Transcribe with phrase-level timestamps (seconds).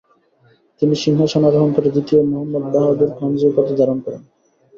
[0.81, 4.21] তিনি সিংহাসনে আরোহণ করে দ্বিতীয় মহম্মদ বাহাদুর খানজী উপাধি ধারণ করেন।